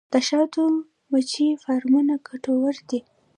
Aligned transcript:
د 0.13 0.15
شاتو 0.27 0.61
مچیو 1.11 1.61
فارمونه 1.63 2.13
ګټور 2.27 2.75
دي 2.89 2.99